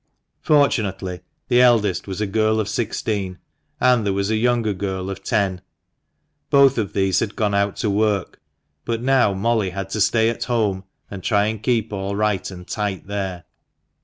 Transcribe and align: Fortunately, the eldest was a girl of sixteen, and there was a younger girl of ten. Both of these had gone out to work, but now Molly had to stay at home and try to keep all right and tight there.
Fortunately, 0.41 1.19
the 1.47 1.61
eldest 1.61 2.07
was 2.07 2.19
a 2.19 2.25
girl 2.25 2.59
of 2.59 2.67
sixteen, 2.67 3.37
and 3.79 4.03
there 4.03 4.13
was 4.13 4.31
a 4.31 4.35
younger 4.35 4.73
girl 4.73 5.11
of 5.11 5.23
ten. 5.23 5.61
Both 6.49 6.79
of 6.79 6.93
these 6.93 7.19
had 7.19 7.35
gone 7.35 7.53
out 7.53 7.75
to 7.75 7.89
work, 7.91 8.41
but 8.83 8.99
now 9.03 9.35
Molly 9.35 9.69
had 9.69 9.91
to 9.91 10.01
stay 10.01 10.31
at 10.31 10.45
home 10.45 10.85
and 11.11 11.21
try 11.23 11.51
to 11.51 11.59
keep 11.59 11.93
all 11.93 12.15
right 12.15 12.49
and 12.49 12.67
tight 12.67 13.05
there. 13.05 13.43